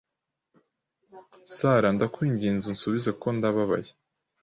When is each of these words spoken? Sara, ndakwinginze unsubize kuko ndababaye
Sara, 1.55 1.87
ndakwinginze 1.95 2.65
unsubize 2.69 3.09
kuko 3.13 3.27
ndababaye 3.37 3.91